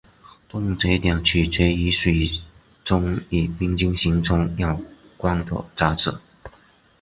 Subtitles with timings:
[0.49, 2.27] 冻结点取决于水
[2.83, 4.81] 中与冰晶形成有
[5.15, 6.11] 关的杂质。